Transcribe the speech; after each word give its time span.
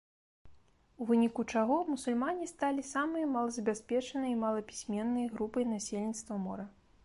У 1.03 1.05
выніку 1.09 1.43
чаго 1.55 1.75
мусульмане 1.89 2.47
сталі 2.53 2.87
самай 2.93 3.29
малазабяспечанай 3.35 4.31
і 4.37 4.41
малапісьменнай 4.47 5.31
групай 5.35 5.71
насельніцтва 5.75 6.45
мора. 6.47 6.65